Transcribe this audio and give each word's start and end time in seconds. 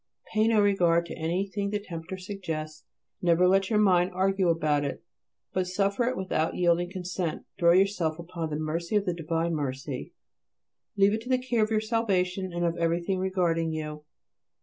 Pay 0.33 0.47
no 0.47 0.59
regard 0.59 1.05
to 1.05 1.15
anything 1.15 1.69
the 1.69 1.77
tempter 1.77 2.17
suggests. 2.17 2.85
Never 3.21 3.47
let 3.47 3.69
your 3.69 3.77
mind 3.77 4.09
argue 4.15 4.49
about 4.49 4.83
it; 4.83 5.03
but 5.53 5.67
suffer 5.67 6.05
it 6.05 6.17
without 6.17 6.55
yielding 6.55 6.89
consent. 6.89 7.45
Throw 7.59 7.73
yourself 7.73 8.17
upon 8.17 8.49
the 8.49 8.55
mercy 8.55 8.95
of 8.95 9.05
the 9.05 9.13
divine 9.13 9.53
Mercy. 9.53 10.13
Leave 10.97 11.11
to 11.19 11.27
it 11.27 11.29
the 11.29 11.37
care 11.37 11.63
of 11.63 11.69
your 11.69 11.81
salvation 11.81 12.51
and 12.51 12.65
of 12.65 12.77
everything 12.77 13.19
regarding 13.19 13.73
you. 13.73 14.03